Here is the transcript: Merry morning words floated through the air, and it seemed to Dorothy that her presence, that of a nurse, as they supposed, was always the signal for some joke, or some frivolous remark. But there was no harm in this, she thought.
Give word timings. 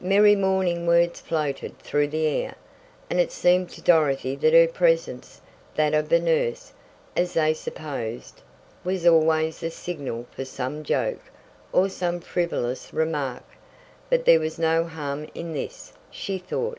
Merry 0.00 0.36
morning 0.36 0.86
words 0.86 1.18
floated 1.18 1.76
through 1.80 2.06
the 2.06 2.24
air, 2.28 2.54
and 3.10 3.18
it 3.18 3.32
seemed 3.32 3.68
to 3.70 3.80
Dorothy 3.82 4.36
that 4.36 4.52
her 4.52 4.68
presence, 4.68 5.40
that 5.74 5.92
of 5.92 6.12
a 6.12 6.20
nurse, 6.20 6.72
as 7.16 7.32
they 7.32 7.52
supposed, 7.52 8.42
was 8.84 9.04
always 9.08 9.58
the 9.58 9.72
signal 9.72 10.26
for 10.30 10.44
some 10.44 10.84
joke, 10.84 11.24
or 11.72 11.88
some 11.88 12.20
frivolous 12.20 12.94
remark. 12.94 13.42
But 14.08 14.24
there 14.24 14.38
was 14.38 14.56
no 14.56 14.84
harm 14.84 15.26
in 15.34 15.52
this, 15.52 15.92
she 16.12 16.38
thought. 16.38 16.78